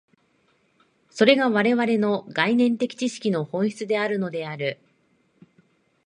[1.11, 4.79] それが我々の概念的知識の本質であるのである。